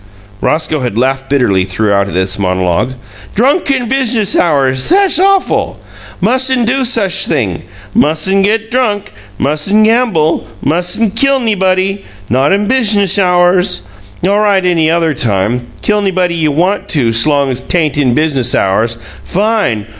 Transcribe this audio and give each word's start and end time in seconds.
Roscoe 0.41 0.79
had 0.79 0.97
laughed 0.97 1.29
bitterly 1.29 1.63
throughout 1.63 2.07
this 2.11 2.39
monologue. 2.39 2.95
"Drunk 3.35 3.69
in 3.69 3.87
business 3.87 4.35
hours! 4.35 4.89
Thass 4.89 5.19
awf'l! 5.19 5.77
Mus'n' 6.19 6.65
do 6.65 6.83
such 6.83 7.27
thing! 7.27 7.61
Mus'n' 7.93 8.41
get 8.41 8.71
drunk, 8.71 9.13
mus'n' 9.37 9.83
gamble, 9.83 10.47
mus'n' 10.65 11.11
kill 11.11 11.39
'nybody 11.39 12.03
not 12.31 12.51
in 12.51 12.65
business 12.65 13.19
hours! 13.19 13.83
All 14.27 14.39
right 14.39 14.65
any 14.65 14.89
other 14.89 15.13
time. 15.13 15.67
Kill 15.83 16.01
'nybody 16.01 16.33
you 16.33 16.51
want 16.51 16.89
to 16.89 17.13
's 17.13 17.27
long 17.27 17.53
'tain't 17.53 17.99
in 17.99 18.15
business 18.15 18.55
hours! 18.55 18.97
Fine! 19.23 19.85